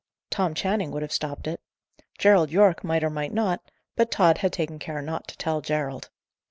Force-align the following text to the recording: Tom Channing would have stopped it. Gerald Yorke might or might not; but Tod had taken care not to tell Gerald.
Tom 0.31 0.55
Channing 0.55 0.89
would 0.89 1.03
have 1.03 1.11
stopped 1.13 1.45
it. 1.45 1.61
Gerald 2.17 2.49
Yorke 2.49 2.83
might 2.83 3.03
or 3.03 3.11
might 3.11 3.31
not; 3.31 3.61
but 3.95 4.09
Tod 4.09 4.39
had 4.39 4.51
taken 4.51 4.79
care 4.79 4.99
not 4.99 5.27
to 5.27 5.37
tell 5.37 5.61
Gerald. 5.61 6.09